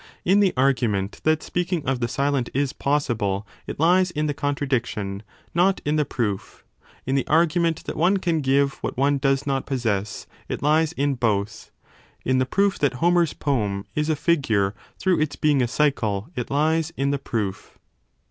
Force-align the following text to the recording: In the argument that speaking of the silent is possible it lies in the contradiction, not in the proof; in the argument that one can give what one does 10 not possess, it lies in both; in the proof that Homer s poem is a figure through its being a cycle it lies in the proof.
In 0.25 0.39
the 0.39 0.51
argument 0.57 1.21
that 1.25 1.43
speaking 1.43 1.85
of 1.85 1.99
the 1.99 2.07
silent 2.07 2.49
is 2.55 2.73
possible 2.73 3.45
it 3.67 3.79
lies 3.79 4.09
in 4.09 4.25
the 4.25 4.33
contradiction, 4.33 5.21
not 5.53 5.79
in 5.85 5.95
the 5.95 6.05
proof; 6.05 6.63
in 7.05 7.13
the 7.13 7.27
argument 7.27 7.83
that 7.83 7.95
one 7.95 8.17
can 8.17 8.41
give 8.41 8.79
what 8.81 8.97
one 8.97 9.19
does 9.19 9.43
10 9.43 9.53
not 9.53 9.65
possess, 9.67 10.25
it 10.49 10.63
lies 10.63 10.91
in 10.93 11.13
both; 11.13 11.69
in 12.25 12.39
the 12.39 12.47
proof 12.47 12.79
that 12.79 12.93
Homer 12.95 13.21
s 13.21 13.33
poem 13.33 13.85
is 13.93 14.09
a 14.09 14.15
figure 14.15 14.73
through 14.97 15.19
its 15.19 15.35
being 15.35 15.61
a 15.61 15.67
cycle 15.67 16.29
it 16.35 16.49
lies 16.49 16.91
in 16.97 17.11
the 17.11 17.19
proof. 17.19 17.77